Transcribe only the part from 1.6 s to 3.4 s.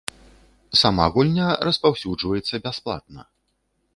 распаўсюджваецца бясплатна.